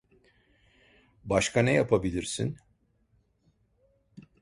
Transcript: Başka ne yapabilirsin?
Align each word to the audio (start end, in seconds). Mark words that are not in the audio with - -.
Başka 1.23 1.61
ne 1.61 1.73
yapabilirsin? 1.73 2.57